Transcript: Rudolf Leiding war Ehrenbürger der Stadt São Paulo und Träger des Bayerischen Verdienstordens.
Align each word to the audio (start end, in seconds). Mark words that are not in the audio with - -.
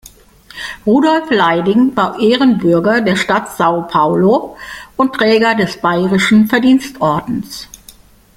Rudolf 0.83 1.29
Leiding 1.29 1.95
war 1.95 2.19
Ehrenbürger 2.19 3.01
der 3.01 3.15
Stadt 3.15 3.49
São 3.49 3.83
Paulo 3.87 4.57
und 4.97 5.13
Träger 5.13 5.53
des 5.53 5.77
Bayerischen 5.79 6.47
Verdienstordens. 6.47 7.67